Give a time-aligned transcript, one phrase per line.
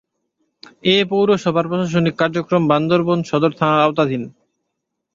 [0.85, 4.23] এ পৌরসভার প্রশাসনিক কার্যক্রম বান্দরবান সদর থানার আওতাধীন।